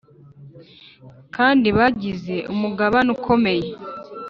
kandi 1.35 1.67
bagize 1.77 2.35
umugabane 2.53 3.09
ukomeye 3.17 3.67